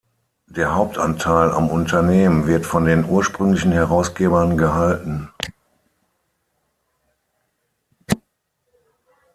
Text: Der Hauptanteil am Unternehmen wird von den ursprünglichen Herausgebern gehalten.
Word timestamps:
Der 0.47 0.73
Hauptanteil 0.73 1.51
am 1.51 1.69
Unternehmen 1.69 2.47
wird 2.47 2.65
von 2.65 2.85
den 2.85 3.05
ursprünglichen 3.05 3.71
Herausgebern 3.71 4.57
gehalten. 4.57 5.29